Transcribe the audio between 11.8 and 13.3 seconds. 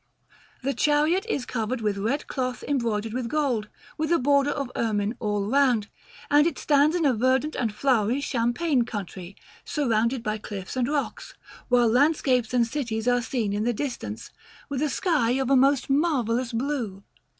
landscapes and cities are